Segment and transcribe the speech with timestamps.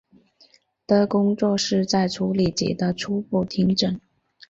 [0.87, 4.01] 的工作是在处理及的初步听证。